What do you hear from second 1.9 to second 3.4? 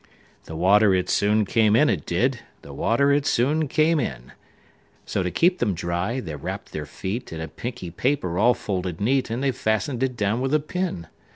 did; The water it